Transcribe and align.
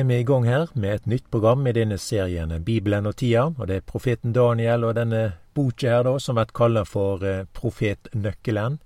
er 0.00 0.04
vi 0.08 0.16
i 0.20 0.24
gang 0.24 0.46
her 0.48 0.70
med 0.74 0.94
et 0.94 1.06
nytt 1.10 1.26
program 1.30 1.66
i 1.68 1.72
denne 1.76 1.98
serien 2.00 2.52
Bibelen 2.64 3.08
og 3.10 3.18
tida, 3.20 3.50
og 3.50 3.66
det 3.68 3.76
er 3.76 3.84
profeten 3.84 4.32
Daniel 4.32 4.86
og 4.88 4.94
denne 4.96 5.34
boka 5.52 5.90
her 5.92 6.06
da, 6.06 6.14
som 6.16 6.38
blir 6.38 6.54
kalla 6.56 6.86
for 6.88 7.24
eh, 7.26 7.44
Profetnøkkelen. 7.52 8.78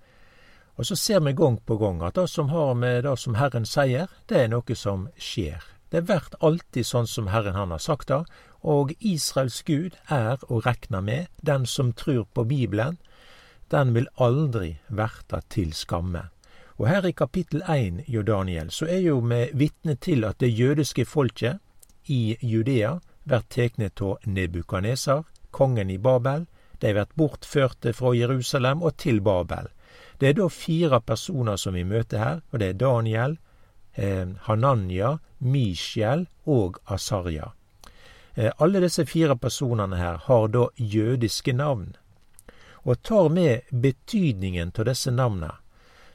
Og 0.74 0.88
så 0.88 0.98
ser 0.98 1.22
vi 1.22 1.36
gang 1.38 1.60
på 1.62 1.76
gang 1.78 2.02
at 2.02 2.18
det 2.18 2.26
som 2.32 2.50
har 2.50 2.74
med 2.74 3.04
det 3.06 3.14
som 3.22 3.38
Herren 3.38 3.68
sier, 3.68 4.10
det 4.26 4.40
er 4.40 4.50
noe 4.50 4.74
som 4.74 5.06
skjer. 5.14 5.62
Det 5.94 6.02
blir 6.08 6.26
alltid 6.40 6.88
sånn 6.88 7.06
som 7.06 7.30
Herren 7.30 7.54
han 7.54 7.70
har 7.70 7.84
sagt 7.84 8.10
det, 8.10 8.24
og 8.66 8.90
Israels 8.98 9.62
Gud 9.62 9.94
er 10.10 10.42
å 10.50 10.62
rekne 10.66 11.04
med, 11.04 11.30
den 11.46 11.66
som 11.66 11.92
tror 11.94 12.26
på 12.34 12.42
Bibelen, 12.42 12.98
den 13.70 13.94
vil 13.94 14.10
aldri 14.18 14.78
verte 14.90 15.44
til 15.46 15.70
skamme. 15.78 16.26
Og 16.76 16.88
her 16.88 17.06
i 17.06 17.12
kapittel 17.12 17.62
1 17.70 18.04
jo 18.08 18.22
Daniel, 18.22 18.70
så 18.70 18.86
er 18.86 19.04
jo 19.06 19.20
vi 19.20 19.44
vitne 19.54 19.94
til 19.94 20.24
at 20.24 20.40
det 20.40 20.50
jødiske 20.58 21.04
folket 21.04 21.60
i 22.10 22.36
Judea 22.42 22.98
blir 23.24 23.44
tatt 23.48 24.02
av 24.02 24.26
Nebukaneser, 24.26 25.22
kongen 25.50 25.90
i 25.90 25.98
Babel. 25.98 26.46
De 26.80 26.92
blir 26.92 27.06
bortførte 27.14 27.92
fra 27.92 28.12
Jerusalem 28.14 28.82
og 28.82 28.96
til 28.96 29.20
Babel. 29.20 29.70
Det 30.18 30.28
er 30.28 30.34
da 30.34 30.48
fire 30.48 31.00
personer 31.00 31.56
som 31.56 31.74
vi 31.74 31.84
møter 31.84 32.18
her, 32.18 32.40
og 32.50 32.58
det 32.58 32.68
er 32.68 32.80
Daniel, 32.82 33.38
eh, 33.94 34.26
Hananya, 34.46 35.18
Mishael 35.38 36.26
og 36.46 36.78
Asarja. 36.86 37.52
Eh, 38.34 38.50
alle 38.58 38.80
disse 38.80 39.06
fire 39.06 39.36
personene 39.36 39.96
her 39.96 40.16
har 40.26 40.48
da 40.48 40.68
jødiske 40.76 41.52
navn. 41.52 41.96
Og 42.84 43.02
tar 43.02 43.28
med 43.28 43.60
betydningen 43.70 44.72
av 44.78 44.84
disse 44.84 45.10
navnene, 45.10 45.54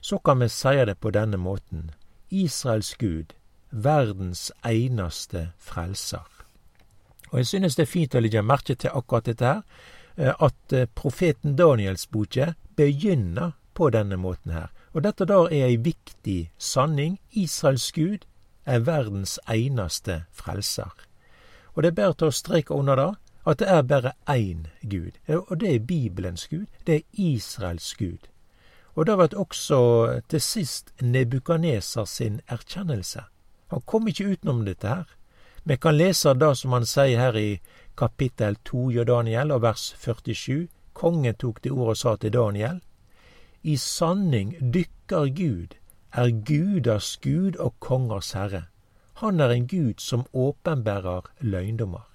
så 0.02 0.18
kan 0.18 0.40
vi 0.40 0.50
seie 0.50 0.86
det 0.86 1.00
på 1.00 1.12
denne 1.12 1.38
måten. 1.38 1.92
Israels 2.30 2.96
Gud, 3.00 3.34
verdens 3.70 4.52
einaste 4.64 5.52
frelser. 5.58 6.26
Og 7.32 7.40
jeg 7.40 7.48
synes 7.48 7.76
det 7.76 7.84
er 7.84 7.92
fint 7.94 8.16
å 8.16 8.22
legge 8.24 8.42
merke 8.42 8.76
til 8.76 8.94
akkurat 8.94 9.26
dette 9.26 9.46
her, 9.46 9.62
eh, 10.18 10.34
at 10.40 10.74
eh, 10.74 10.88
profeten 10.96 11.56
Daniels 11.56 12.08
boke 12.08 12.54
begynner 12.76 13.52
på 13.74 13.90
denne 13.90 14.18
måten 14.18 14.52
her. 14.52 14.70
Og 14.94 15.04
dette 15.04 15.26
da 15.26 15.44
er 15.46 15.68
ei 15.70 15.78
viktig 15.78 16.50
sanning. 16.58 17.20
Israels 17.32 17.92
Gud 17.92 18.26
er 18.66 18.80
verdens 18.80 19.40
einaste 19.48 20.24
frelser. 20.32 20.94
Og 21.76 21.84
det 21.84 21.92
er 21.92 22.02
bare 22.02 22.18
til 22.18 22.32
å 22.32 22.36
streke 22.36 22.74
under 22.74 22.96
det 22.96 23.12
at 23.50 23.60
det 23.60 23.70
er 23.70 23.82
bare 23.82 24.12
én 24.30 24.66
Gud. 24.82 25.16
Og 25.28 25.60
det 25.62 25.76
er 25.76 25.80
Bibelens 25.80 26.48
Gud. 26.48 26.66
Det 26.88 26.96
er 26.96 27.02
Israels 27.14 27.94
Gud. 27.96 28.28
Og 29.00 29.06
det 29.08 29.16
vart 29.16 29.34
også 29.34 29.78
til 30.28 30.42
sist 30.44 30.90
Nebukaneser 31.00 32.06
sin 32.06 32.42
erkjennelse. 32.52 33.22
Han 33.72 33.82
kom 33.88 34.10
ikke 34.12 34.34
utenom 34.34 34.66
dette 34.66 34.88
her. 34.92 35.06
Vi 35.64 35.78
kan 35.80 35.96
lese 35.96 36.34
det 36.36 36.50
som 36.60 36.76
han 36.76 36.88
sier 36.90 37.22
her 37.22 37.38
i 37.40 37.62
kapittel 37.96 38.58
2 38.68 38.90
i 38.92 39.06
Daniel, 39.08 39.54
og 39.56 39.62
vers 39.62 39.94
47. 40.04 40.68
Kongen 40.94 41.36
tok 41.40 41.64
det 41.64 41.72
ordet 41.72 41.96
og 41.96 41.98
sa 41.98 42.16
til 42.20 42.34
Daniel. 42.36 42.82
I 43.64 43.78
sanning 43.78 44.56
dykkar 44.74 45.32
Gud 45.32 45.80
er 46.12 46.36
guders 46.44 47.18
Gud 47.24 47.56
og 47.56 47.80
kongers 47.80 48.34
herre. 48.36 48.66
Han 49.24 49.40
er 49.40 49.56
en 49.56 49.68
Gud 49.68 49.94
som 49.98 50.28
åpenbærer 50.34 51.32
løgndommer. 51.40 52.08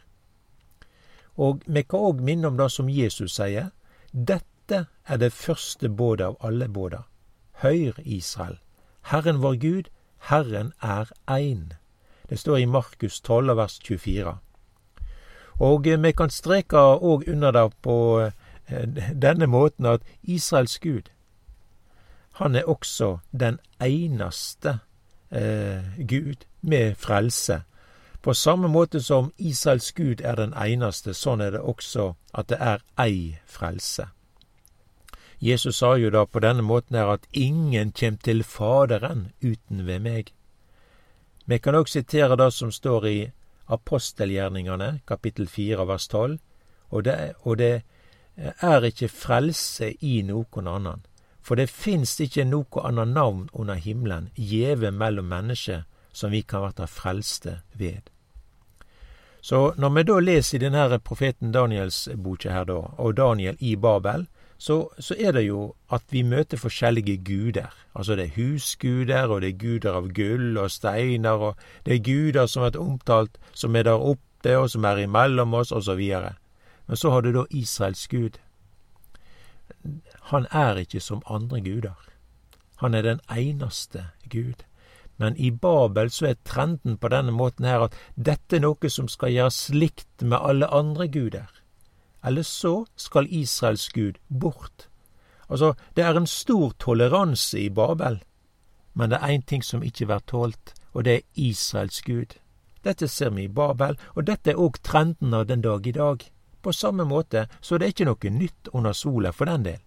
Og 1.36 1.62
vi 1.66 1.82
kan 1.82 2.10
òg 2.12 2.20
minne 2.20 2.52
om 2.52 2.60
det 2.60 2.72
som 2.72 2.92
Jesus 2.92 3.40
sier. 3.40 3.72
Dette 4.12 4.53
dette 4.68 4.86
er 5.04 5.16
det 5.16 5.32
første 5.32 5.88
bådet 5.88 6.26
av 6.26 6.36
alle 6.40 6.68
båda. 6.68 7.02
Høyr, 7.52 7.92
Israel. 8.04 8.58
Herren 9.02 9.42
vår 9.42 9.54
Gud, 9.60 9.90
Herren 10.18 10.72
er 10.82 11.10
ein. 11.28 11.72
Det 12.28 12.38
står 12.38 12.56
i 12.56 12.64
Markus 12.64 13.20
12, 13.20 13.56
vers 13.56 13.78
24. 13.84 14.38
Og 15.60 15.84
vi 15.84 16.12
kan 16.12 16.30
streke 16.30 16.76
òg 16.76 17.28
under 17.28 17.50
det 17.52 17.72
på 17.82 18.20
eh, 18.20 18.88
denne 19.22 19.46
måten 19.46 19.86
at 19.86 20.00
Israels 20.22 20.78
Gud, 20.78 21.10
han 22.32 22.56
er 22.56 22.64
også 22.64 23.18
den 23.30 23.58
eneste 23.80 24.78
eh, 25.30 25.84
Gud 26.08 26.46
med 26.60 26.94
frelse. 26.96 27.62
På 28.22 28.34
samme 28.34 28.68
måte 28.68 29.00
som 29.00 29.32
Israels 29.38 29.92
Gud 29.92 30.20
er 30.20 30.34
den 30.34 30.54
eneste, 30.54 31.14
sånn 31.14 31.40
er 31.40 31.50
det 31.50 31.60
også 31.60 32.14
at 32.32 32.48
det 32.48 32.58
er 32.58 32.82
ei 32.98 33.36
frelse. 33.46 34.08
Jesus 35.44 35.76
sa 35.76 35.96
jo 36.00 36.08
da 36.10 36.22
på 36.24 36.40
denne 36.40 36.62
måten 36.64 36.96
her 36.96 37.10
at 37.18 37.26
ingen 37.36 37.90
kjem 37.92 38.16
til 38.16 38.38
Faderen 38.48 39.26
uten 39.42 39.82
ved 39.84 40.00
meg. 40.00 40.30
Vi 41.44 41.58
kan 41.60 41.76
òg 41.76 41.90
sitere 41.92 42.38
det 42.40 42.48
som 42.56 42.70
står 42.72 43.06
i 43.10 43.18
apostelgjerningene, 43.68 45.02
kapittel 45.04 45.44
4, 45.48 45.84
vers 45.84 46.08
12, 46.08 46.38
og 46.88 47.04
det, 47.04 47.34
og 47.44 47.58
det 47.60 47.82
er 48.40 48.88
ikke 48.88 49.10
frelse 49.12 49.90
i 50.00 50.22
noen 50.24 50.70
annen. 50.70 51.04
For 51.44 51.60
det 51.60 51.68
finst 51.68 52.24
ikke 52.24 52.46
noe 52.48 52.80
annet 52.80 53.12
navn 53.12 53.50
under 53.52 53.76
himmelen 53.76 54.30
gjeve 54.40 54.94
mellom 54.96 55.28
mennesker 55.28 55.84
som 56.12 56.32
vi 56.32 56.40
kan 56.40 56.64
verta 56.64 56.88
frelste 56.88 57.58
ved. 57.76 58.08
Så 59.44 59.74
når 59.76 59.90
vi 59.92 60.02
da 60.08 60.16
leser 60.24 60.56
i 60.56 60.64
denne 60.64 60.98
profeten 61.04 61.52
Daniels 61.52 62.08
boka 62.16 62.48
her, 62.48 62.64
da, 62.64 62.80
og 62.96 63.16
Daniel 63.20 63.60
i 63.60 63.76
Babel, 63.76 64.24
så, 64.58 64.88
så, 64.98 65.14
er 65.18 65.32
det 65.32 65.46
jo 65.46 65.74
at 65.92 66.02
vi 66.10 66.22
møter 66.22 66.56
forskjellige 66.56 67.16
guder. 67.24 67.74
Altså 67.94 68.16
det 68.16 68.24
er 68.24 68.36
husguder, 68.36 69.26
og 69.26 69.40
det 69.42 69.48
er 69.48 69.58
guder 69.58 69.98
av 69.98 70.08
gull 70.14 70.58
og 70.58 70.70
steiner, 70.70 71.30
og 71.30 71.56
det 71.86 71.94
er 71.96 72.04
guder 72.06 72.46
som 72.46 72.62
er 72.62 72.78
omtalt 72.78 73.38
som 73.52 73.76
er 73.76 73.82
der 73.82 73.98
oppe, 73.98 74.56
og 74.56 74.70
som 74.70 74.84
er 74.84 75.04
imellom 75.04 75.54
oss, 75.54 75.72
osv. 75.72 76.00
Men 76.86 76.96
så 76.96 77.10
har 77.10 77.20
du 77.24 77.32
da 77.32 77.44
Israels 77.50 78.06
gud. 78.08 78.38
Han 80.32 80.46
er 80.50 80.76
ikke 80.80 81.00
som 81.00 81.22
andre 81.26 81.60
guder. 81.60 81.96
Han 82.76 82.94
er 82.94 83.02
den 83.02 83.20
eneste 83.30 84.06
Gud. 84.30 84.64
Men 85.16 85.36
i 85.36 85.50
Babel 85.50 86.10
så 86.10 86.26
er 86.26 86.40
trenden 86.44 86.96
på 86.98 87.08
denne 87.08 87.32
måten 87.32 87.64
her 87.64 87.86
at 87.86 87.94
dette 88.16 88.58
er 88.58 88.64
noe 88.64 88.90
som 88.90 89.08
skal 89.08 89.32
gjøres 89.32 89.68
likt 89.70 90.24
med 90.24 90.40
alle 90.42 90.66
andre 90.74 91.06
guder 91.08 91.53
eller 92.24 92.42
så 92.42 92.86
skal 92.96 93.28
Israels 93.30 93.88
Gud 93.88 94.18
bort. 94.28 94.88
Altså, 95.48 95.74
det 95.96 96.04
er 96.04 96.16
en 96.16 96.26
stor 96.26 96.72
toleranse 96.78 97.60
i 97.60 97.68
Babel, 97.68 98.22
men 98.94 99.10
det 99.10 99.18
er 99.20 99.34
én 99.36 99.44
ting 99.46 99.64
som 99.64 99.82
ikke 99.82 100.06
blir 100.06 100.24
tålt, 100.26 100.74
og 100.92 101.04
det 101.04 101.14
er 101.14 101.26
Israels 101.34 102.02
Gud. 102.02 102.36
Dette 102.84 103.08
ser 103.08 103.30
vi 103.30 103.44
i 103.44 103.48
Babel, 103.48 103.98
og 104.14 104.26
dette 104.26 104.52
er 104.52 104.60
òg 104.60 104.80
trenden 104.82 105.34
av 105.34 105.46
den 105.46 105.60
dag 105.60 105.86
i 105.86 105.92
dag. 105.92 106.24
På 106.62 106.72
samme 106.72 107.04
måte 107.04 107.46
så 107.60 107.78
det 107.78 107.86
er 107.86 107.94
ikke 107.94 108.08
noe 108.08 108.30
nytt 108.30 108.70
under 108.72 108.92
sola 108.92 109.32
for 109.32 109.44
den 109.44 109.64
del. 109.64 109.82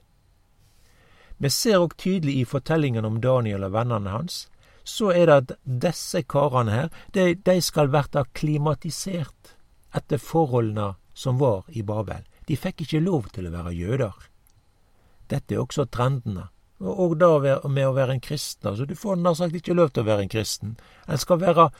Vi 1.38 1.50
ser 1.50 1.82
òg 1.82 1.98
tydelig 1.98 2.40
i 2.42 2.46
fortellingen 2.46 3.06
om 3.06 3.22
Daniel 3.22 3.64
og 3.64 3.74
vennene 3.74 4.14
hans, 4.14 4.48
så 4.84 5.12
er 5.12 5.26
det 5.26 5.36
at 5.36 5.52
disse 5.84 6.24
karene 6.24 6.72
her, 6.72 6.90
de, 7.14 7.36
de 7.36 7.62
skal 7.62 7.92
verta 7.94 8.24
klimatisert 8.34 9.54
etter 9.96 10.22
forholdene 10.22 10.94
som 11.18 11.40
var 11.42 11.66
i 11.74 11.82
Babel. 11.82 12.22
De 12.48 12.58
fikk 12.58 12.86
ikke 12.86 13.02
lov 13.02 13.32
til 13.34 13.50
å 13.50 13.54
være 13.56 13.74
jøder. 13.74 14.30
Dette 15.28 15.56
er 15.56 15.64
også 15.64 15.88
trendene. 15.90 16.48
Og 16.80 17.18
da 17.18 17.58
med 17.66 17.88
å 17.88 17.96
være 17.98 18.14
en 18.14 18.22
kristen. 18.22 18.70
Altså, 18.70 18.86
du 18.86 18.94
får 18.96 19.18
nær 19.18 19.34
sagt 19.40 19.56
ikke 19.58 19.74
lov 19.74 19.90
til 19.92 20.06
å 20.06 20.12
være 20.12 20.28
en 20.28 20.32
kristen. 20.32 20.76
En 21.10 21.18
skal 21.18 21.42
være 21.42 21.72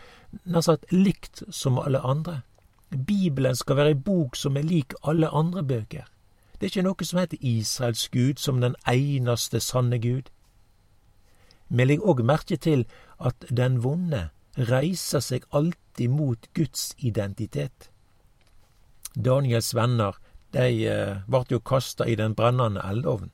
nær 0.50 0.66
sagt 0.66 0.90
likt 0.92 1.44
som 1.54 1.78
alle 1.78 2.02
andre. 2.02 2.42
Bibelen 2.90 3.56
skal 3.56 3.78
være 3.78 3.94
ei 3.94 4.00
bok 4.10 4.36
som 4.36 4.58
er 4.58 4.66
lik 4.66 4.96
alle 5.04 5.30
andre 5.30 5.64
bøker. 5.64 6.08
Det 6.58 6.66
er 6.66 6.72
ikke 6.72 6.88
noe 6.88 7.06
som 7.06 7.20
heter 7.22 7.44
Israels 7.46 8.08
Gud 8.10 8.42
som 8.42 8.64
den 8.64 8.76
eneste 8.90 9.62
sanne 9.62 10.00
Gud. 10.02 10.32
Vi 11.70 11.86
legger 11.86 12.10
òg 12.10 12.24
merke 12.26 12.58
til 12.58 12.88
at 13.20 13.46
den 13.52 13.84
vonde 13.84 14.30
reiser 14.58 15.22
seg 15.22 15.46
alltid 15.54 16.10
mot 16.10 16.50
Guds 16.58 16.96
identitet. 16.98 17.92
Daniels 19.16 19.74
venner, 19.74 20.16
de 20.52 20.68
ble 20.74 21.24
vart 21.28 21.52
jo 21.52 21.60
kasta 21.60 22.08
i 22.08 22.16
den 22.16 22.34
brennande 22.34 22.82
eldovnen, 22.82 23.32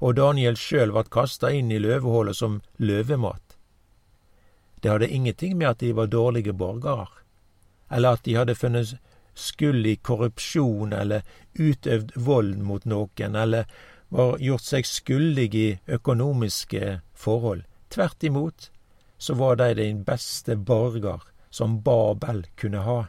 og 0.00 0.16
Daniel 0.16 0.56
sjøl 0.56 0.92
vart 0.94 1.10
kasta 1.10 1.50
inn 1.50 1.72
i 1.72 1.80
løvehullet 1.82 2.36
som 2.36 2.60
løvemat. 2.78 3.56
Det 4.80 4.90
hadde 4.90 5.08
ingenting 5.08 5.56
med 5.56 5.68
at 5.68 5.80
de 5.80 5.92
var 5.96 6.12
dårlige 6.12 6.52
borgere, 6.52 7.08
eller 7.90 8.18
at 8.18 8.24
de 8.24 8.34
hadde 8.36 8.54
funnet 8.54 8.96
skyld 9.34 9.86
i 9.86 9.96
korrupsjon 9.96 10.92
eller 10.92 11.22
utøvd 11.58 12.12
vold 12.16 12.58
mot 12.58 12.84
noen, 12.84 13.36
eller 13.36 13.64
var 14.14 14.38
gjort 14.38 14.66
seg 14.66 14.86
skyldig 14.86 15.48
i 15.54 15.68
økonomiske 15.96 17.00
forhold. 17.14 17.64
Tvert 17.90 18.22
imot 18.22 18.70
så 19.18 19.34
var 19.34 19.56
de 19.56 19.72
den 19.78 20.04
beste 20.04 20.56
borger 20.56 21.22
som 21.50 21.80
Babel 21.82 22.44
kunne 22.60 22.84
ha. 22.84 23.00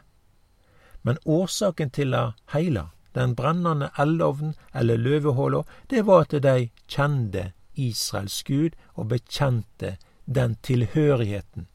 Men 1.06 1.20
årsaken 1.24 1.92
til 1.94 2.10
det 2.10 2.24
heile, 2.50 2.88
den 3.14 3.36
brennande 3.38 3.92
eldovnen 3.98 4.56
eller 4.74 4.98
løvehåla, 4.98 5.62
det 5.88 6.02
var 6.08 6.26
at 6.26 6.34
dei 6.42 6.70
kjende 6.90 7.52
Israels 7.78 8.42
Gud 8.42 8.74
og 8.94 9.12
bekjente 9.12 9.96
den 10.26 10.56
tilhørigheten 10.66 11.68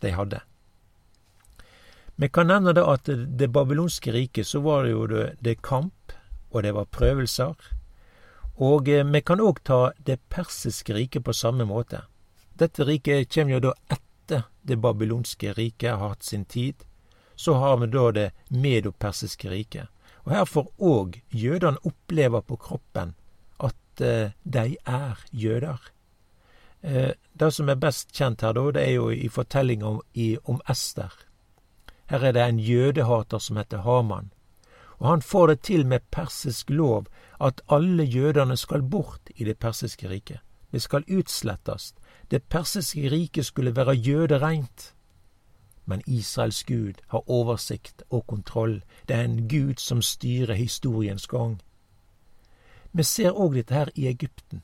de 0.00 0.12
hadde. 0.14 0.40
Vi 2.16 2.28
kan 2.28 2.48
nevne 2.48 2.72
det 2.72 2.84
at 2.86 3.10
det 3.10 3.50
babylonske 3.52 4.12
riket 4.12 4.46
så 4.46 4.62
var 4.64 4.86
det 4.86 4.94
jo 4.94 5.06
det, 5.10 5.24
det 5.40 5.60
kamp, 5.62 6.14
og 6.50 6.62
det 6.62 6.72
var 6.72 6.88
prøvelser. 6.88 7.54
Og 8.56 8.88
eh, 8.88 9.04
vi 9.04 9.20
kan 9.20 9.42
òg 9.42 9.60
ta 9.68 9.80
det 9.98 10.22
persiske 10.32 10.94
riket 10.96 11.26
på 11.26 11.34
samme 11.36 11.66
måte. 11.68 12.06
Dette 12.56 12.86
riket 12.88 13.28
kommer 13.34 13.58
jo 13.58 13.64
da 13.66 13.74
etter 13.92 14.46
det 14.62 14.78
babylonske 14.80 15.52
riket 15.58 15.98
har 15.98 16.14
hatt 16.14 16.24
sin 16.24 16.46
tid. 16.48 16.86
Så 17.36 17.54
har 17.54 17.76
vi 17.76 17.86
da 17.92 18.10
det 18.12 18.30
medopersiske 18.48 19.50
riket. 19.50 19.88
Og 20.24 20.32
her 20.32 20.44
får 20.44 20.72
òg 20.82 21.20
jødene 21.30 21.82
oppleve 21.86 22.42
på 22.42 22.56
kroppen 22.56 23.14
at 23.62 24.00
eh, 24.00 24.32
de 24.42 24.76
er 24.86 25.20
jøder. 25.32 25.92
Eh, 26.82 27.12
det 27.32 27.52
som 27.54 27.68
er 27.68 27.78
best 27.80 28.12
kjent 28.16 28.42
her, 28.42 28.56
da, 28.56 28.70
det 28.72 28.82
er 28.82 28.96
jo 28.96 29.10
i 29.10 29.28
fortellinga 29.28 29.86
om, 29.86 30.00
om 30.44 30.60
Ester. 30.70 31.12
Her 32.06 32.24
er 32.24 32.32
det 32.32 32.42
en 32.42 32.58
jødehater 32.60 33.38
som 33.38 33.56
heter 33.56 33.84
Haman. 33.86 34.32
Og 34.98 35.08
han 35.08 35.22
får 35.22 35.46
det 35.46 35.60
til 35.60 35.86
med 35.86 36.00
persisk 36.10 36.70
lov 36.70 37.06
at 37.40 37.60
alle 37.68 38.04
jødene 38.04 38.56
skal 38.56 38.82
bort 38.82 39.30
i 39.36 39.44
det 39.44 39.58
persiske 39.58 40.08
riket. 40.08 40.40
Det 40.72 40.82
skal 40.82 41.04
utslettes. 41.08 41.94
Det 42.30 42.42
persiske 42.42 43.10
riket 43.10 43.46
skulle 43.46 43.76
være 43.76 43.94
jødereint. 43.94 44.94
Men 45.86 46.02
Israels 46.06 46.64
Gud 46.64 46.94
har 47.06 47.30
oversikt 47.30 48.02
og 48.10 48.26
kontroll. 48.26 48.82
Det 49.08 49.16
er 49.16 49.24
en 49.24 49.48
Gud 49.48 49.78
som 49.78 50.02
styrer 50.02 50.54
historiens 50.54 51.26
gang. 51.26 51.60
Vi 52.92 53.02
ser 53.02 53.30
òg 53.30 53.54
dette 53.54 53.74
her 53.74 53.90
i 53.94 54.08
Egypten. 54.08 54.62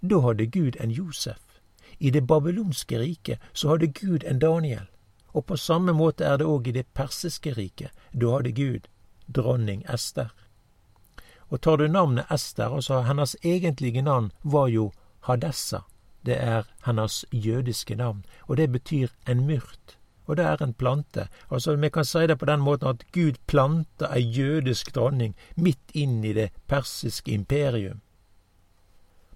Da 0.00 0.20
hadde 0.20 0.46
Gud 0.46 0.76
en 0.80 0.90
Josef. 0.90 1.60
I 1.98 2.10
det 2.10 2.26
babylonske 2.26 2.98
riket 2.98 3.38
så 3.52 3.68
hadde 3.68 3.86
Gud 3.86 4.24
en 4.24 4.38
Daniel. 4.38 4.86
Og 5.28 5.46
på 5.46 5.56
samme 5.56 5.92
måte 5.92 6.24
er 6.24 6.36
det 6.36 6.46
òg 6.46 6.68
i 6.68 6.72
det 6.72 6.86
persiske 6.94 7.52
riket. 7.52 7.90
Da 8.12 8.36
hadde 8.36 8.52
Gud 8.52 8.88
dronning 9.28 9.84
Ester. 9.92 10.32
Og 11.48 11.60
tar 11.60 11.76
du 11.76 11.88
navnet 11.88 12.30
Ester, 12.30 12.74
altså 12.74 13.02
hennes 13.02 13.36
egentlige 13.42 14.02
navn 14.02 14.32
var 14.42 14.66
jo 14.68 14.92
Hadessa. 15.20 15.80
Det 16.26 16.42
er 16.42 16.62
hennes 16.84 17.24
jødiske 17.32 17.94
navn, 17.94 18.24
og 18.48 18.56
det 18.56 18.72
betyr 18.72 19.08
en 19.28 19.46
myrt 19.46 19.98
og 20.26 20.36
det 20.36 20.44
er 20.44 20.62
en 20.62 20.74
plante. 20.74 21.28
Altså, 21.50 21.76
Vi 21.76 21.88
kan 21.88 22.04
si 22.04 22.26
det 22.26 22.38
på 22.38 22.46
den 22.46 22.60
måten 22.60 22.88
at 22.88 23.04
Gud 23.12 23.38
planta 23.46 24.06
ei 24.14 24.22
jødisk 24.22 24.94
dronning 24.94 25.34
midt 25.56 25.90
inn 25.94 26.24
i 26.24 26.32
det 26.32 26.50
persiske 26.66 27.32
imperium. 27.32 28.00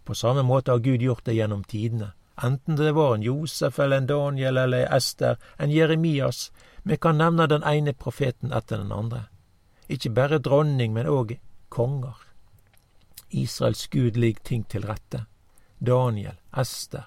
På 0.04 0.14
samme 0.14 0.42
måte 0.42 0.70
har 0.70 0.78
Gud 0.78 1.00
gjort 1.00 1.24
det 1.24 1.34
gjennom 1.34 1.64
tidene. 1.64 2.12
Enten 2.42 2.76
det 2.76 2.92
var 2.92 3.14
en 3.14 3.22
Josef 3.22 3.78
eller 3.78 3.96
en 3.96 4.06
Daniel 4.06 4.56
eller 4.56 4.86
en 4.86 4.96
Ester, 4.96 5.36
en 5.58 5.70
Jeremias. 5.70 6.52
Vi 6.82 6.96
kan 6.96 7.18
nevne 7.18 7.46
den 7.46 7.62
ene 7.62 7.92
profeten 7.92 8.52
etter 8.52 8.78
den 8.78 8.92
andre. 8.92 9.26
Ikke 9.88 10.10
bare 10.10 10.38
dronning, 10.38 10.92
men 10.92 11.06
òg 11.06 11.36
konger. 11.68 12.16
Israels 13.30 13.86
Gud 13.86 14.16
ligger 14.16 14.42
ting 14.42 14.64
til 14.68 14.86
rette. 14.86 15.24
Daniel, 15.86 16.34
Ester, 16.56 17.06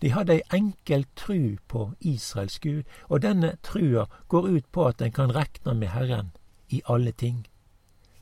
de 0.00 0.10
hadde 0.10 0.32
ei 0.32 0.42
enkel 0.52 1.06
tru 1.16 1.56
på 1.68 1.92
Israels 2.00 2.58
Gud, 2.58 2.82
og 3.08 3.22
denne 3.22 3.56
trua 3.62 4.06
går 4.28 4.48
ut 4.48 4.72
på 4.72 4.86
at 4.86 5.02
en 5.02 5.12
kan 5.12 5.34
rekne 5.34 5.74
med 5.74 5.88
Herren 5.88 6.30
i 6.68 6.82
alle 6.88 7.12
ting. 7.12 7.46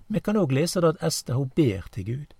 Vi 0.08 0.20
kan 0.20 0.36
òg 0.36 0.52
lese 0.52 0.80
det 0.80 0.94
at 0.94 1.04
Ester 1.06 1.34
hun 1.34 1.52
ber 1.56 1.88
til 1.92 2.04
Gud. 2.04 2.34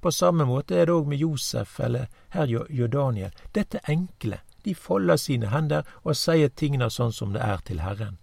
På 0.00 0.10
samme 0.10 0.44
måte 0.44 0.76
er 0.76 0.86
det 0.86 0.94
òg 0.94 1.08
med 1.08 1.18
Josef 1.18 1.80
eller 1.80 2.06
herr 2.28 2.46
Jordaniel. 2.46 3.34
Dette 3.54 3.80
enkle. 3.88 4.40
De 4.64 4.74
folder 4.74 5.16
sine 5.16 5.50
hender 5.50 5.82
og 6.04 6.16
sier 6.16 6.48
tingene 6.48 6.90
sånn 6.90 7.12
som 7.12 7.32
det 7.32 7.42
er 7.42 7.60
til 7.66 7.82
Herren. 7.82 8.18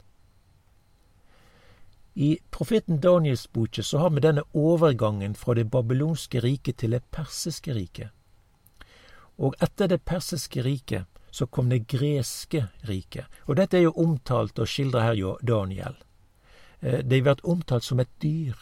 I 2.15 2.37
profeten 2.51 3.01
Daniels 3.03 3.47
boke 3.51 3.83
så 3.83 3.99
har 3.99 4.09
vi 4.15 4.23
denne 4.23 4.45
overgangen 4.53 5.35
fra 5.35 5.53
det 5.53 5.67
babylonske 5.71 6.39
riket 6.39 6.77
til 6.79 6.95
det 6.95 7.03
persiske 7.11 7.73
riket. 7.75 8.09
Og 9.37 9.55
etter 9.63 9.87
det 9.91 10.05
persiske 10.05 10.63
riket 10.63 11.05
så 11.31 11.45
kom 11.45 11.69
det 11.69 11.87
greske 11.91 12.67
riket. 12.87 13.25
Og 13.47 13.57
dette 13.59 13.77
er 13.77 13.87
jo 13.89 13.97
omtalt 13.99 14.59
og 14.59 14.69
skildra 14.71 15.03
her 15.03 15.17
jo 15.19 15.37
Daniel. 15.43 15.97
Det 16.79 17.23
har 17.23 17.35
blir 17.35 17.49
omtalt 17.49 17.83
som 17.83 17.99
et 17.99 18.11
dyr, 18.21 18.55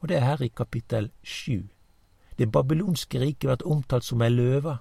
og 0.00 0.08
det 0.08 0.16
er 0.16 0.26
her 0.28 0.42
i 0.42 0.48
kapittel 0.48 1.10
sju. 1.22 1.66
Det 2.38 2.52
babylonske 2.52 3.18
riket 3.20 3.48
blir 3.48 3.66
omtalt 3.66 4.04
som 4.04 4.22
ei 4.22 4.30
løve, 4.30 4.78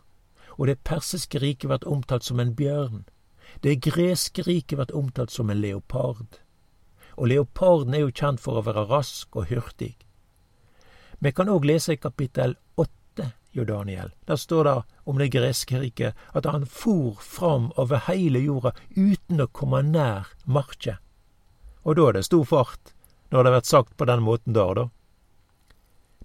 og 0.58 0.68
det 0.68 0.84
persiske 0.84 1.40
riket 1.40 1.70
blir 1.70 1.88
omtalt 1.88 2.24
som 2.24 2.40
en 2.40 2.54
bjørn. 2.56 3.06
Det 3.64 3.82
greske 3.82 4.46
riket 4.46 4.78
blir 4.78 4.96
omtalt 4.96 5.32
som 5.32 5.50
en 5.50 5.62
leopard. 5.62 6.40
Og 7.18 7.28
leoparden 7.28 7.94
er 7.94 8.06
jo 8.06 8.14
kjent 8.14 8.40
for 8.40 8.60
å 8.60 8.66
være 8.68 8.86
rask 8.92 9.36
og 9.36 9.50
hurtig. 9.50 9.96
Vi 11.20 11.32
kan 11.32 11.50
òg 11.50 11.66
lese 11.66 11.98
i 11.98 12.00
kapittel 12.00 12.56
åtte 12.78 12.99
jo, 13.52 13.64
Daniel, 13.66 14.12
der 14.26 14.36
står 14.36 14.64
det 14.64 14.84
om 15.04 15.18
det 15.18 15.28
greske 15.34 15.80
riket 15.80 16.16
at 16.34 16.46
han 16.46 16.66
for 16.66 17.18
fram 17.22 17.72
over 17.76 18.06
hele 18.06 18.40
jorda 18.40 18.76
uten 18.96 19.42
å 19.42 19.48
komme 19.48 19.82
nær 19.82 20.30
marka. 20.46 21.00
Og 21.84 21.98
da 21.98 22.10
er 22.10 22.20
det 22.20 22.28
stor 22.28 22.46
fart, 22.46 22.94
når 23.34 23.44
det 23.44 23.56
vært 23.56 23.72
sagt 23.72 23.98
på 23.98 24.06
den 24.06 24.22
måten 24.22 24.54
der, 24.54 24.74
da. 24.76 24.86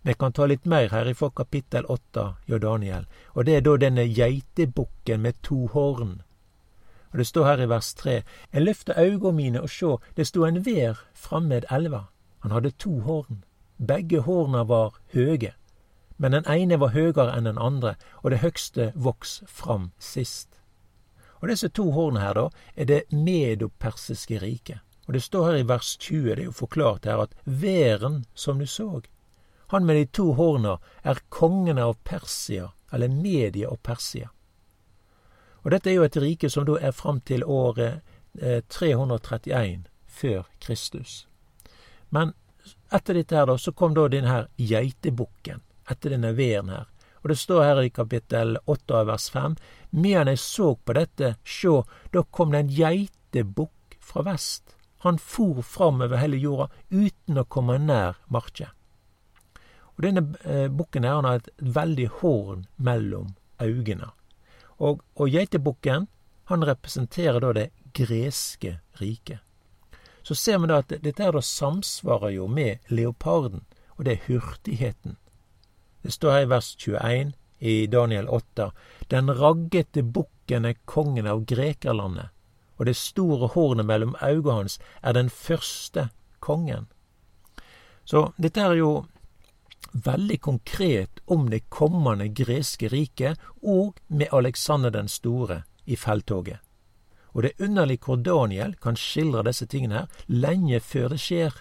Vi 0.04 0.14
kan 0.20 0.36
ta 0.36 0.44
litt 0.44 0.66
mer 0.68 0.90
her 0.92 1.08
ifra 1.08 1.30
kapittel 1.32 1.88
åtte, 1.88 2.34
jo 2.44 2.60
Daniel, 2.60 3.08
og 3.32 3.48
det 3.48 3.56
er 3.56 3.64
da 3.64 3.76
denne 3.80 4.04
geitebukken 4.04 5.24
med 5.24 5.40
to 5.40 5.64
horn. 5.72 6.18
Og 7.12 7.22
det 7.22 7.28
står 7.30 7.48
her 7.48 7.64
i 7.64 7.70
vers 7.72 7.94
tre, 7.96 8.20
en 8.52 8.66
løfte 8.66 8.92
auga 9.00 9.32
mine 9.32 9.64
og 9.64 9.72
sjå, 9.72 9.96
det 10.16 10.28
sto 10.28 10.44
en 10.44 10.60
vær 10.66 11.00
framme 11.16 11.62
elva. 11.72 12.08
Han 12.44 12.52
hadde 12.52 12.76
to 12.76 12.98
horn. 13.06 13.44
Begge 13.78 14.20
horna 14.26 14.66
var 14.68 14.98
høge 15.14 15.54
men 16.16 16.32
den 16.32 16.46
ene 16.50 16.78
var 16.80 16.94
høyere 16.94 17.32
enn 17.34 17.48
den 17.48 17.58
andre, 17.58 17.94
og 18.22 18.30
det 18.30 18.42
høgste 18.44 18.92
voks 18.94 19.42
fram 19.46 19.90
sist. 19.98 20.60
Og 21.42 21.50
disse 21.50 21.68
to 21.68 21.90
hornene 21.92 22.22
her, 22.22 22.34
da, 22.38 22.48
er 22.76 22.88
det 22.88 23.00
medopersiske 23.12 24.38
riket. 24.40 24.80
Og 25.06 25.12
det 25.14 25.22
står 25.22 25.50
her 25.50 25.58
i 25.60 25.66
vers 25.68 25.96
20, 26.00 26.28
det 26.30 26.38
er 26.38 26.46
jo 26.46 26.54
forklart 26.56 27.04
her, 27.04 27.26
at 27.26 27.34
væren 27.44 28.24
som 28.34 28.58
du 28.58 28.66
så, 28.66 29.02
han 29.68 29.86
med 29.86 29.96
de 29.96 30.06
to 30.06 30.32
horna 30.32 30.78
er 31.02 31.20
kongen 31.28 31.78
av 31.78 31.96
Persia, 32.04 32.70
eller 32.92 33.08
Media 33.08 33.68
og 33.68 33.82
Persia. 33.82 34.30
Og 35.64 35.70
dette 35.72 35.90
er 35.90 35.98
jo 35.98 36.04
et 36.06 36.16
rike 36.20 36.50
som 36.52 36.66
da 36.68 36.76
er 36.78 36.92
fram 36.92 37.20
til 37.20 37.44
året 37.44 38.04
eh, 38.38 38.60
331 38.68 39.86
før 40.06 40.44
Kristus. 40.60 41.26
Men 42.08 42.34
etter 42.92 43.16
dette 43.18 43.36
her, 43.36 43.48
da, 43.48 43.56
så 43.58 43.72
kom 43.72 43.96
da 43.96 44.06
denne 44.08 44.30
her 44.30 44.48
geitebukken 44.60 45.64
etter 45.90 46.14
denne 46.14 46.32
veren 46.36 46.72
her. 46.72 46.86
Og 47.24 47.30
det 47.32 47.38
står 47.40 47.62
her 47.64 47.82
i 47.82 47.90
kapittel 47.90 48.58
8 48.68 48.96
av 49.00 49.06
vers 49.08 49.30
5. 49.32 49.56
Medan 49.96 50.28
jeg 50.28 50.42
så 50.42 50.74
på 50.76 50.96
dette, 50.96 51.36
sjå, 51.44 51.78
da 52.12 52.22
kom 52.30 52.52
det 52.52 52.64
en 52.64 52.72
geitebukk 52.78 53.96
fra 54.04 54.24
vest. 54.26 54.74
Han 55.04 55.18
for 55.18 55.62
fram 55.64 56.02
over 56.04 56.20
hele 56.20 56.36
jorda 56.40 56.68
uten 56.90 57.40
å 57.40 57.46
komme 57.48 57.78
nær 57.80 58.20
marka. 58.28 58.70
Og 59.94 60.04
denne 60.04 60.24
eh, 60.44 60.68
bukken 60.68 61.06
her, 61.06 61.16
han 61.20 61.28
har 61.28 61.40
et 61.40 61.50
veldig 61.78 62.10
horn 62.20 62.66
mellom 62.76 63.34
øynene. 63.62 64.10
Og, 64.76 65.00
og 65.14 65.30
geitebukken, 65.30 66.08
han 66.50 66.66
representerer 66.66 67.40
da 67.40 67.52
det 67.56 67.68
greske 67.96 68.78
riket. 69.00 69.40
Så 70.22 70.34
ser 70.34 70.58
vi 70.58 70.68
da 70.68 70.80
at 70.82 70.92
dette 70.92 71.22
her 71.22 71.36
da 71.36 71.40
samsvarer 71.44 72.34
jo 72.36 72.48
med 72.48 72.84
leoparden, 72.88 73.64
og 73.96 74.04
det 74.04 74.18
er 74.18 74.26
hurtigheten. 74.28 75.16
Det 76.04 76.12
står 76.12 76.32
her 76.32 76.42
i 76.44 76.48
vers 76.52 76.66
21 76.76 77.32
i 77.58 77.86
Daniel 77.86 78.28
8. 78.28 78.72
Den 79.08 79.30
raggete 79.30 80.02
bukken 80.02 80.64
er 80.68 80.76
kongen 80.84 81.24
av 81.26 81.46
grekerlandet, 81.48 82.28
og 82.76 82.84
det 82.84 82.96
store 83.00 83.48
hornet 83.54 83.88
mellom 83.88 84.12
øynene 84.20 84.58
hans 84.58 84.74
er 85.00 85.16
den 85.16 85.30
første 85.32 86.10
kongen. 86.44 86.90
Så 88.04 88.34
dette 88.36 88.60
er 88.60 88.76
jo 88.76 88.90
veldig 89.92 90.36
konkret 90.44 91.22
om 91.24 91.48
det 91.48 91.70
kommende 91.72 92.28
greske 92.28 92.90
riket, 92.92 93.40
og 93.62 93.96
med 94.08 94.28
Alexander 94.32 94.92
den 94.92 95.08
store 95.08 95.62
i 95.86 95.96
felttoget. 95.96 96.60
Og 97.32 97.42
det 97.42 97.52
er 97.54 97.64
underlig 97.64 97.98
hvor 98.04 98.20
Daniel 98.20 98.76
kan 98.76 99.00
skildre 99.00 99.46
disse 99.48 99.66
tingene 99.66 100.02
her 100.02 100.20
lenge 100.28 100.80
før 100.84 101.08
det 101.14 101.20
skjer. 101.24 101.56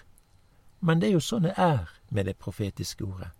Men 0.84 1.00
det 1.00 1.08
er 1.08 1.16
jo 1.16 1.24
sånn 1.24 1.48
det 1.48 1.56
er 1.56 1.88
med 2.10 2.28
det 2.28 2.36
profetiske 2.36 3.08
ordet. 3.08 3.32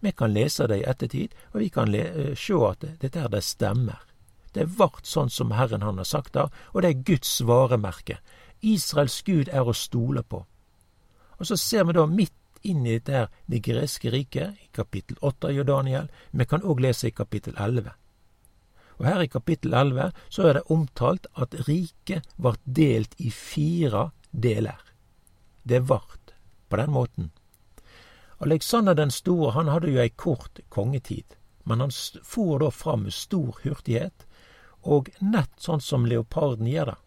Vi 0.00 0.12
kan 0.12 0.34
lese 0.34 0.66
det 0.68 0.80
i 0.82 0.88
ettertid, 0.88 1.34
og 1.52 1.60
vi 1.60 1.70
kan 1.72 1.94
eh, 1.94 2.34
sjå 2.36 2.60
at 2.70 2.84
dette 3.00 3.20
her 3.20 3.32
det 3.32 3.42
stemmer. 3.44 4.02
Det 4.52 4.68
vart 4.78 5.06
sånn 5.08 5.30
som 5.32 5.52
Herren 5.52 5.84
han 5.84 6.00
har 6.00 6.08
sagt 6.08 6.34
det, 6.36 6.46
og 6.72 6.82
det 6.82 6.90
er 6.90 7.06
Guds 7.10 7.32
varemerke. 7.44 8.18
Israels 8.64 9.20
Gud 9.22 9.50
er 9.52 9.68
å 9.68 9.76
stole 9.76 10.22
på. 10.24 10.44
Og 11.36 11.48
så 11.48 11.58
ser 11.60 11.84
vi 11.84 11.96
da 11.96 12.06
midt 12.08 12.32
inn 12.66 12.86
i 12.86 12.96
dette 12.96 13.12
her 13.12 13.28
det 13.50 13.62
greske 13.66 14.10
riket, 14.10 14.56
i 14.56 14.68
kapittel 14.72 15.18
8 15.20 15.52
av 15.52 15.64
Daniel. 15.68 16.10
Vi 16.30 16.48
kan 16.48 16.64
òg 16.64 16.80
lese 16.82 17.10
i 17.10 17.14
kapittel 17.14 17.56
11. 17.60 17.92
Og 18.96 19.04
her 19.04 19.22
i 19.22 19.28
kapittel 19.28 19.74
11 19.76 20.12
så 20.32 20.48
er 20.48 20.56
det 20.56 20.68
omtalt 20.72 21.28
at 21.36 21.54
riket 21.68 22.24
vart 22.40 22.62
delt 22.64 23.12
i 23.20 23.30
fire 23.30 24.10
deler. 24.32 24.80
Det 25.68 25.84
vart 25.88 26.32
på 26.68 26.80
den 26.80 26.92
måten. 26.94 27.30
Alexander 28.38 28.94
den 28.94 29.10
store 29.10 29.52
han 29.52 29.68
hadde 29.68 29.90
jo 29.90 30.00
ei 30.02 30.08
kort 30.08 30.60
kongetid, 30.68 31.36
men 31.64 31.80
han 31.80 31.92
for 32.22 32.58
da 32.60 32.70
fram 32.70 33.06
med 33.06 33.14
stor 33.16 33.56
hurtighet, 33.62 34.26
og 34.82 35.08
nett 35.20 35.52
sånn 35.58 35.80
som 35.80 36.04
leoparden 36.06 36.68
gjør 36.68 36.92
det. 36.92 36.98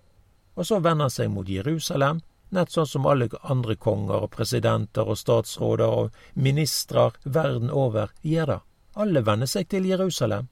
Og 0.58 0.68
så 0.68 0.80
vender 0.80 1.08
han 1.08 1.14
seg 1.14 1.30
mot 1.32 1.48
Jerusalem, 1.48 2.24
nett 2.50 2.74
sånn 2.74 2.90
som 2.90 3.06
alle 3.06 3.30
andre 3.44 3.78
konger 3.78 4.26
og 4.26 4.34
presidenter 4.34 5.08
og 5.08 5.22
statsråder 5.22 5.96
og 6.02 6.18
ministrar 6.34 7.16
verden 7.24 7.70
over 7.70 8.12
gjør 8.26 8.56
det. 8.56 8.60
Alle 9.00 9.22
vender 9.24 9.48
seg 9.48 9.70
til 9.70 9.86
Jerusalem, 9.86 10.50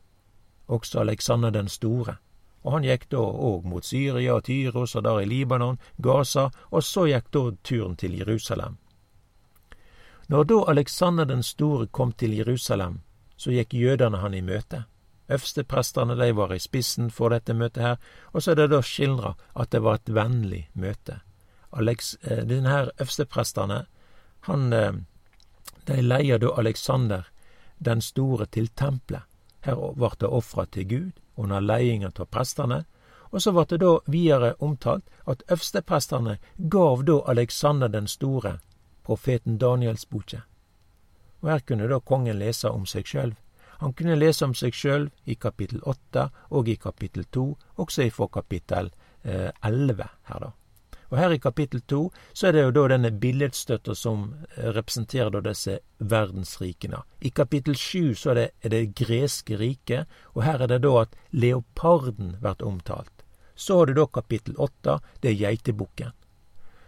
også 0.67 1.01
Alexander 1.01 1.51
den 1.51 1.67
store. 1.67 2.19
Og 2.63 2.73
han 2.77 2.85
gikk 2.85 3.09
da 3.09 3.23
òg 3.23 3.65
mot 3.65 3.85
Syria 3.85 4.37
og 4.37 4.45
Tyros 4.45 4.95
og 4.95 5.03
der 5.03 5.23
i 5.23 5.29
Libanon, 5.29 5.79
Gaza, 5.97 6.51
og 6.69 6.83
så 6.83 7.07
gikk 7.09 7.31
da 7.33 7.49
turen 7.63 7.95
til 7.97 8.17
Jerusalem. 8.19 8.77
Når 10.27 10.43
da 10.43 10.63
Alexander 10.67 11.25
den 11.25 11.43
store 11.43 11.87
kom 11.87 12.11
til 12.11 12.33
Jerusalem, 12.35 12.99
så 13.37 13.51
gikk 13.51 13.73
jødene 13.73 14.17
han 14.17 14.33
i 14.33 14.41
møte. 14.41 14.83
Øversteprestene 15.29 16.15
de 16.15 16.35
var 16.35 16.53
i 16.53 16.59
spissen 16.59 17.11
for 17.11 17.31
dette 17.31 17.53
møtet 17.53 17.83
her, 17.83 17.95
og 18.33 18.43
så 18.43 18.51
er 18.51 18.55
det 18.55 18.69
da 18.71 18.81
skildra 18.81 19.35
at 19.55 19.71
det 19.71 19.81
var 19.83 19.99
et 19.99 20.11
vennlig 20.15 20.67
møte. 20.73 21.21
Alex, 21.71 22.15
eh, 22.23 22.43
denne 22.47 22.69
her 22.69 22.91
øversteprestene, 22.99 23.85
han 24.47 24.73
eh, 24.73 24.93
de 25.87 26.01
leier 26.01 26.39
da 26.39 26.51
Alexander 26.57 27.23
den 27.79 28.01
store 28.01 28.45
til 28.45 28.67
tempelet. 28.67 29.23
Her 29.63 29.75
ble 29.95 30.11
det 30.19 30.27
ofra 30.27 30.65
til 30.65 30.87
Gud 30.87 31.11
under 31.35 31.59
leiinga 31.59 32.11
av 32.19 32.27
prestene, 32.31 32.85
og 33.31 33.41
så 33.41 33.51
ble 33.51 33.65
det 33.69 33.79
da 33.83 33.97
videre 34.07 34.55
omtalt 34.59 35.03
at 35.27 35.43
øversteprestene 35.51 36.37
gav 36.69 37.03
da 37.03 37.21
Alexander 37.27 37.87
den 37.87 38.07
store 38.07 38.59
profeten 39.07 39.57
Daniels 39.57 40.05
boke. 40.05 40.43
Og 41.41 41.51
her 41.53 41.63
kunne 41.65 41.87
da 41.89 41.99
kongen 41.99 42.39
lese 42.41 42.69
om 42.69 42.85
seg 42.89 43.07
sjølv. 43.07 43.35
Han 43.79 43.93
kunne 43.93 44.17
lese 44.17 44.45
om 44.45 44.55
seg 44.57 44.73
sjøl 44.73 45.09
i 45.29 45.35
kapittel 45.37 45.83
åtte 45.85 46.29
og 46.49 46.69
i 46.69 46.77
kapittel 46.81 47.27
to, 47.31 47.51
også 47.77 48.07
ifra 48.07 48.27
kapittel 48.39 48.89
eh, 49.23 49.51
elleve 49.65 50.09
her, 50.29 50.47
da. 50.47 50.53
Og 51.07 51.19
her 51.21 51.31
i 51.31 51.39
kapittel 51.39 51.83
to 51.87 51.99
så 52.33 52.49
er 52.49 52.55
det 52.55 52.63
jo 52.65 52.73
da 52.75 52.87
denne 52.91 53.13
billedstøtta 53.21 53.95
som 53.95 54.31
eh, 54.33 54.71
representerer 54.75 55.31
da 55.31 55.43
disse 55.45 55.77
verdensrikene. 55.99 57.03
I 57.21 57.31
kapittel 57.31 57.77
sju 57.79 58.15
så 58.17 58.33
er 58.33 58.39
det, 58.41 58.47
er 58.65 58.73
det 58.73 58.95
greske 58.97 59.59
riket, 59.61 60.09
og 60.33 60.43
her 60.43 60.65
er 60.65 60.73
det 60.73 60.81
da 60.83 60.95
at 61.05 61.15
leoparden 61.31 62.35
blir 62.41 62.65
omtalt. 62.65 63.13
Så 63.55 63.79
har 63.79 63.87
du 63.87 63.97
da 64.01 64.07
kapittel 64.09 64.57
åtte, 64.57 64.99
det 65.21 65.31
er 65.31 65.39
geitebukken. 65.45 66.17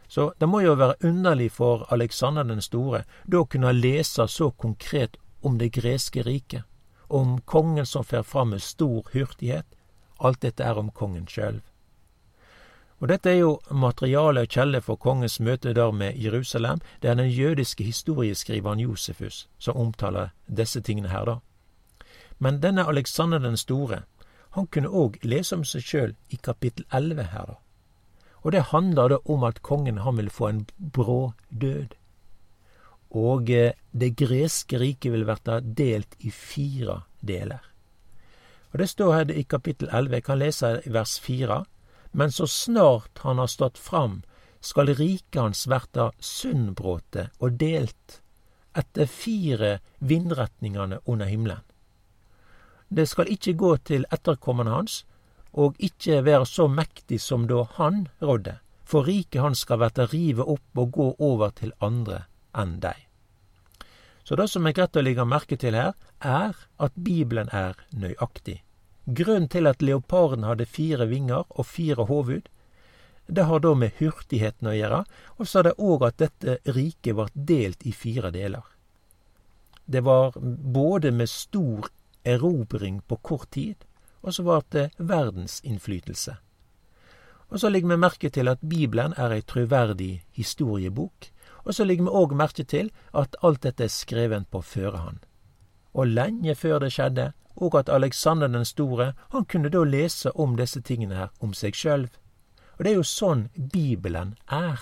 Så 0.09 0.33
det 0.39 0.47
må 0.49 0.63
jo 0.65 0.73
være 0.73 0.95
underlig 1.05 1.51
for 1.51 1.85
Alexander 1.93 2.43
den 2.43 2.61
store 2.65 3.03
da 3.29 3.43
å 3.43 3.45
kunne 3.45 3.75
lese 3.77 4.25
så 4.27 4.49
konkret 4.51 5.19
om 5.45 5.59
det 5.61 5.69
greske 5.77 6.23
riket, 6.25 6.63
om 7.07 7.37
kongen 7.45 7.85
som 7.85 8.03
fer 8.03 8.25
fram 8.25 8.49
med 8.55 8.65
stor 8.65 9.05
hurtighet. 9.13 9.65
Alt 10.17 10.41
dette 10.41 10.65
er 10.65 10.81
om 10.81 10.89
kongen 10.89 11.27
sjølv. 11.29 11.61
Og 12.99 13.07
dette 13.07 13.29
er 13.29 13.37
jo 13.39 13.51
materiale 13.71 14.43
og 14.43 14.51
kjelde 14.51 14.81
for 14.83 14.99
kongens 14.99 15.39
møte 15.39 15.73
der 15.77 15.91
med 15.91 16.17
Jerusalem. 16.17 16.81
Det 17.01 17.09
er 17.09 17.15
den 17.15 17.29
jødiske 17.29 17.83
historieskriveren 17.83 18.79
Josefus 18.79 19.47
som 19.59 19.77
omtaler 19.77 20.33
disse 20.47 20.81
tingene 20.81 21.13
her, 21.13 21.25
da. 21.25 21.37
Men 22.39 22.59
denne 22.59 22.87
Alexander 22.87 23.39
den 23.39 23.57
store, 23.57 24.01
han 24.57 24.67
kunne 24.67 24.89
òg 24.89 25.21
lese 25.23 25.55
om 25.55 25.63
seg 25.63 25.85
sjøl 25.85 26.15
i 26.29 26.35
kapittel 26.35 26.85
11 26.91 27.23
her, 27.23 27.45
da. 27.53 27.59
Og 28.41 28.51
det 28.51 28.69
handler 28.71 29.09
da 29.09 29.17
om 29.25 29.43
at 29.43 29.61
kongen 29.61 29.97
han 30.05 30.17
vil 30.17 30.29
få 30.29 30.47
en 30.47 30.65
brå 30.77 31.33
død. 31.49 31.95
Og 33.09 33.49
eh, 33.49 33.73
det 33.91 34.15
greske 34.15 34.79
riket 34.79 35.11
vil 35.11 35.25
bli 35.25 35.59
delt 35.75 36.15
i 36.19 36.31
fire 36.31 37.01
deler. 37.21 37.59
Og 38.71 38.79
Det 38.79 38.89
står 38.89 39.13
her 39.13 39.31
i 39.31 39.43
kapittel 39.43 39.89
11, 39.91 40.13
jeg 40.13 40.23
kan 40.23 40.39
lese 40.39 40.81
vers 40.85 41.19
4. 41.19 41.65
Men 42.11 42.31
så 42.31 42.47
snart 42.47 43.19
han 43.23 43.37
har 43.37 43.47
stått 43.47 43.77
fram, 43.77 44.21
skal 44.61 44.95
riket 44.95 45.41
hans 45.41 45.67
verta 45.67 46.11
sunnbråte 46.19 47.29
og 47.39 47.59
delt 47.59 48.21
etter 48.77 49.05
fire 49.05 49.79
vindretningane 49.99 50.99
under 51.05 51.25
himmelen. 51.25 51.63
Det 52.89 53.07
skal 53.07 53.29
ikkje 53.29 53.53
gå 53.53 53.75
til 53.77 54.05
etterkommerne 54.11 54.73
hans, 54.73 55.03
og 55.53 55.75
ikkje 55.79 56.21
være 56.25 56.45
så 56.45 56.67
mektig 56.67 57.19
som 57.21 57.47
da 57.49 57.63
han 57.77 58.07
rådde, 58.21 58.59
for 58.85 59.05
riket 59.05 59.41
hans 59.41 59.65
skal 59.65 59.81
verte 59.83 60.07
rive 60.11 60.45
opp 60.45 60.81
og 60.81 60.91
gå 60.97 61.07
over 61.19 61.53
til 61.57 61.73
andre 61.79 62.25
enn 62.57 62.79
dei. 62.83 62.97
Så 64.23 64.37
det 64.37 64.49
som 64.51 64.67
er 64.67 64.75
greit 64.77 64.97
å 64.97 65.01
legge 65.01 65.25
merke 65.25 65.57
til 65.57 65.73
her, 65.77 65.95
er 66.21 66.57
at 66.77 66.93
Bibelen 66.95 67.49
er 67.49 67.77
nøyaktig. 67.89 68.59
Grunnen 69.09 69.49
til 69.49 69.65
at 69.65 69.81
leoparden 69.81 70.45
hadde 70.45 70.69
fire 70.69 71.07
vinger 71.09 71.47
og 71.49 71.65
fire 71.65 72.05
hovud, 72.05 72.45
det 73.29 73.45
har 73.45 73.61
da 73.61 73.73
med 73.77 73.97
hurtigheten 73.97 74.69
å 74.69 74.75
gjøre, 74.75 75.03
og 75.37 75.47
så 75.47 75.59
er 75.59 75.69
det 75.69 75.79
òg 75.85 76.05
at 76.05 76.17
dette 76.21 76.57
riket 76.75 77.17
ble 77.17 77.27
delt 77.33 77.85
i 77.85 77.93
fire 77.93 78.31
deler. 78.33 78.65
Det 79.85 80.01
var 80.05 80.37
både 80.37 81.11
med 81.13 81.29
stor 81.29 81.89
erobring 82.25 83.01
på 83.01 83.17
kort 83.25 83.49
tid, 83.53 83.85
og 84.21 84.33
så 84.33 84.43
var 84.43 84.63
det 84.71 84.89
verdensinnflytelse. 84.97 86.35
Og 87.49 87.59
så 87.59 87.69
legger 87.69 87.89
vi 87.89 87.97
merke 87.97 88.29
til 88.29 88.47
at 88.47 88.61
Bibelen 88.61 89.13
er 89.17 89.33
ei 89.33 89.41
troverdig 89.41 90.23
historiebok, 90.37 91.31
og 91.65 91.73
så 91.75 91.83
legger 91.83 92.05
vi 92.05 92.17
òg 92.21 92.35
merke 92.37 92.63
til 92.63 92.91
at 93.13 93.35
alt 93.43 93.63
dette 93.63 93.83
er 93.83 93.93
skrevet 93.93 94.47
på 94.51 94.61
førehånd. 94.61 95.17
Og 95.93 96.07
lenge 96.07 96.55
før 96.55 96.79
det 96.79 96.91
skjedde, 96.93 97.31
og 97.55 97.75
at 97.75 97.89
Alexander 97.89 98.47
den 98.47 98.65
store 98.65 99.13
han 99.29 99.45
kunne 99.45 99.69
da 99.69 99.83
lese 99.83 100.31
om 100.31 100.55
disse 100.55 100.81
tingene 100.81 101.15
her 101.15 101.33
om 101.39 101.53
seg 101.53 101.75
sjøl. 101.75 102.07
Og 102.77 102.85
det 102.85 102.91
er 102.91 102.95
jo 102.95 103.03
sånn 103.03 103.49
Bibelen 103.73 104.37
er. 104.47 104.79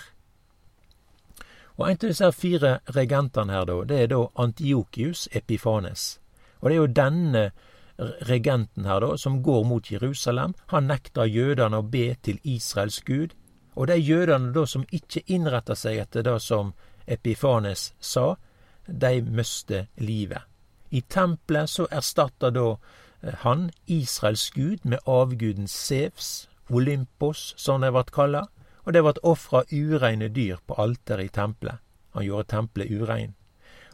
Og 1.77 1.89
en 1.89 1.97
av 1.97 2.09
disse 2.09 2.31
fire 2.33 2.79
regentene 2.93 3.53
her, 3.53 3.65
da, 3.65 3.81
det 3.85 3.97
er 4.01 4.07
da 4.11 4.21
Antiokius 4.35 5.27
Epifanes. 5.31 6.19
Og 6.59 6.69
det 6.69 6.75
er 6.75 6.81
jo 6.81 6.93
denne 6.99 7.43
regenten 7.97 8.85
her, 8.85 8.99
da, 8.99 9.17
som 9.17 9.43
går 9.43 9.63
mot 9.63 9.91
Jerusalem. 9.91 10.53
Han 10.67 10.87
nekter 10.87 11.25
jødene 11.25 11.81
å 11.81 11.85
be 11.85 12.15
til 12.21 12.39
Israels 12.43 13.01
gud. 13.01 13.33
Og 13.75 13.87
de 13.87 13.97
jødene 13.97 14.53
da 14.53 14.65
som 14.65 14.85
ikke 14.91 15.23
innretter 15.25 15.77
seg 15.77 16.01
etter 16.01 16.25
det 16.25 16.39
som 16.41 16.73
Epifanes 17.07 17.93
sa, 17.99 18.35
de 18.87 19.21
mister 19.21 19.87
livet. 19.97 20.41
I 20.89 21.01
tempelet 21.01 21.69
så 21.69 21.87
erstatter 21.91 22.51
da 22.51 22.67
eh, 22.71 23.33
han 23.43 23.69
Israels 23.85 24.49
gud 24.55 24.85
med 24.85 24.99
avguden 25.05 25.67
Sevs, 25.67 26.49
Olympos, 26.69 27.53
som 27.57 27.81
det 27.81 27.91
vart 27.93 28.11
kalla, 28.11 28.47
og 28.83 28.93
det 28.93 29.03
vart 29.03 29.19
ofra 29.23 29.63
ureine 29.71 30.29
dyr 30.31 30.57
på 30.67 30.77
alteret 30.79 31.25
i 31.25 31.33
tempelet. 31.35 31.83
Han 32.15 32.25
gjorde 32.25 32.49
tempelet 32.55 32.91
urein. 32.91 33.35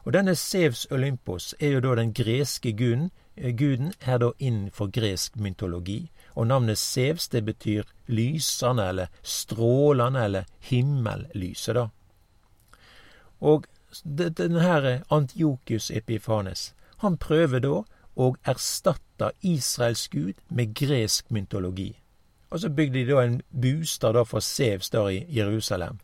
Og 0.05 0.13
denne 0.13 0.35
Sevs 0.35 0.87
Olympos 0.91 1.55
er 1.59 1.77
jo 1.77 1.79
da 1.79 1.95
den 1.95 2.13
greske 2.13 2.73
guden, 2.77 3.09
guden 3.35 3.93
er 4.01 4.17
da 4.17 4.31
innenfor 4.39 4.91
gresk 4.93 5.35
myntologi, 5.35 6.11
og 6.35 6.47
navnet 6.47 6.77
Sevs 6.77 7.27
det 7.27 7.45
betyr 7.45 7.83
lysende 8.07 8.87
eller 8.89 9.07
strålende 9.23 10.25
eller 10.25 10.43
himmellyset, 10.59 11.75
da. 11.75 11.87
Og 13.41 13.65
denne 14.03 15.01
Antiokus 15.09 15.91
Epifanes, 15.91 16.73
han 16.97 17.17
prøver 17.17 17.59
da 17.59 17.81
å 18.15 18.29
erstatte 18.45 19.33
Israels 19.41 20.07
gud 20.07 20.39
med 20.49 20.73
gresk 20.77 21.31
myntologi. 21.31 21.91
Og 22.53 22.59
så 22.61 22.69
bygde 22.69 22.99
de 22.99 23.09
da 23.09 23.21
en 23.23 23.41
bostad 23.49 24.19
for 24.29 24.39
Sevs 24.39 24.89
der 24.89 25.09
i 25.09 25.25
Jerusalem. 25.29 25.99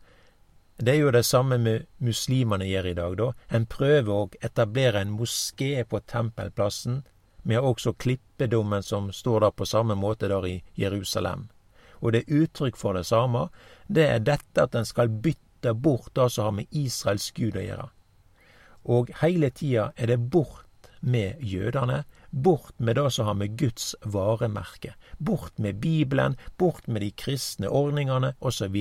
Det 0.80 0.94
er 0.94 0.98
jo 0.98 1.10
det 1.10 1.24
samme 1.24 1.58
med 1.58 1.86
muslimene 1.98 2.64
gjør 2.64 2.86
i 2.90 2.94
dag, 2.94 3.16
da. 3.18 3.32
En 3.52 3.66
prøver 3.66 4.12
å 4.14 4.30
etablere 4.42 5.02
en 5.04 5.12
moské 5.12 5.84
på 5.84 6.00
tempelplassen. 6.08 7.02
Har 7.44 7.66
også 7.66 7.92
klippedommen 7.92 8.82
som 8.82 9.12
står 9.12 9.40
der 9.40 9.50
på 9.50 9.64
samme 9.64 9.94
måte 9.94 10.28
der 10.28 10.46
i 10.46 10.62
Jerusalem. 10.74 11.48
Og 12.00 12.12
det 12.12 12.24
er 12.24 12.42
uttrykk 12.42 12.76
for 12.76 12.96
det 12.96 13.06
samme. 13.06 13.48
Det 13.88 14.06
er 14.08 14.24
dette 14.24 14.62
at 14.62 14.74
en 14.74 14.88
skal 14.88 15.08
bytte 15.08 15.74
bort 15.74 16.14
det 16.14 16.30
som 16.32 16.44
har 16.44 16.56
med 16.60 16.66
Israels 16.70 17.30
gud 17.36 17.56
å 17.56 17.64
gjøre. 17.64 17.88
Og 18.88 19.10
hele 19.20 19.50
tida 19.50 19.90
er 19.96 20.06
det 20.06 20.30
bort 20.32 20.66
med 21.00 21.40
jødene, 21.40 22.04
bort 22.30 22.74
med 22.78 22.96
det 22.96 23.10
som 23.12 23.26
har 23.26 23.34
med 23.34 23.56
Guds 23.58 23.94
varemerke, 24.04 24.94
bort 25.18 25.58
med 25.58 25.80
Bibelen, 25.80 26.36
bort 26.56 26.86
med 26.86 27.02
de 27.02 27.10
kristne 27.10 27.68
ordningene 27.68 28.34
osv. 28.40 28.76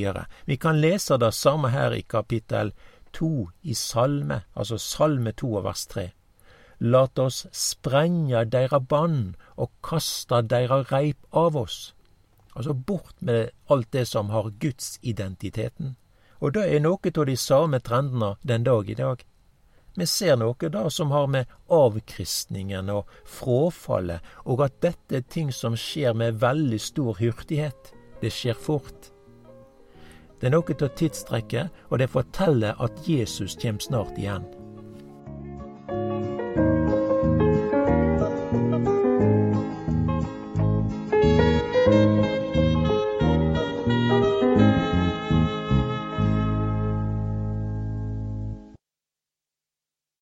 Vi 0.45 0.57
kan 0.57 0.81
lese 0.81 1.17
det 1.17 1.33
samme 1.33 1.69
her 1.69 1.95
i 1.95 2.01
kapittel 2.01 2.73
to 3.11 3.49
i 3.61 3.73
Salme, 3.73 4.41
altså 4.53 4.77
Salme 4.77 5.31
to 5.31 5.53
og 5.55 5.63
vers 5.63 5.87
tre. 5.87 6.11
Lat 6.79 7.19
oss 7.19 7.45
sprenge 7.51 8.45
deira 8.47 8.79
bann 8.79 9.35
og 9.57 9.71
kaste 9.83 10.41
deira 10.47 10.83
reip 10.91 11.25
av 11.35 11.57
oss. 11.59 11.93
Altså 12.55 12.73
bort 12.73 13.15
med 13.19 13.49
alt 13.67 13.91
det 13.91 14.05
som 14.07 14.29
har 14.29 14.51
gudsidentiteten. 14.59 15.97
Og 16.39 16.53
det 16.55 16.69
er 16.71 16.79
noe 16.79 17.11
av 17.11 17.25
de 17.27 17.35
samme 17.35 17.79
trendene 17.83 18.37
den 18.47 18.63
dag 18.63 18.89
i 18.89 18.95
dag. 18.95 19.25
Vi 19.99 20.05
ser 20.07 20.37
noe 20.39 20.69
da 20.71 20.85
som 20.89 21.11
har 21.11 21.27
med 21.27 21.49
avkristningen 21.67 22.89
og 22.93 23.09
frafallet, 23.27 24.23
og 24.45 24.63
at 24.63 24.77
dette 24.85 25.17
er 25.19 25.25
ting 25.27 25.51
som 25.51 25.75
skjer 25.75 26.15
med 26.15 26.39
veldig 26.39 26.79
stor 26.79 27.19
hurtighet. 27.19 27.91
Det 28.21 28.31
skjer 28.31 28.55
fort. 28.55 29.11
Det 30.39 30.47
er 30.47 30.55
noe 30.55 30.77
av 30.79 30.95
tidstrekket, 30.95 31.67
og 31.91 31.99
det 31.99 32.11
forteller 32.15 32.79
at 32.79 33.03
Jesus 33.07 33.59
kommer 33.59 33.83
snart 33.83 34.15
igjen. 34.15 34.47